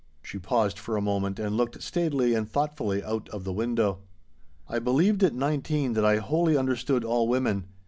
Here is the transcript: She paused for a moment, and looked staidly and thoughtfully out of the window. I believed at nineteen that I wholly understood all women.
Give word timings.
She 0.23 0.39
paused 0.39 0.79
for 0.79 0.97
a 0.97 0.99
moment, 1.01 1.37
and 1.37 1.55
looked 1.55 1.79
staidly 1.83 2.33
and 2.33 2.49
thoughtfully 2.49 3.03
out 3.03 3.29
of 3.29 3.43
the 3.43 3.53
window. 3.53 3.99
I 4.67 4.79
believed 4.79 5.21
at 5.21 5.35
nineteen 5.35 5.93
that 5.93 6.03
I 6.03 6.17
wholly 6.17 6.57
understood 6.57 7.03
all 7.03 7.27
women. 7.27 7.67